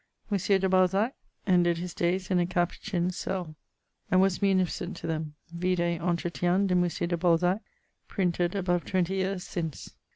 [0.31, 1.13] Monsieur de Balzac
[1.45, 3.53] ended his dayes in a Cappucine's cell,
[4.09, 7.61] and was munificent to them: vide Entretiens de monsieur de Balzac,
[8.07, 9.93] printed above 20 yeares since.